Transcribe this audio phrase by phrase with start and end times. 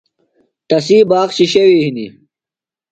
[0.69, 2.07] تسی باغ شِشیوی ہِنی۔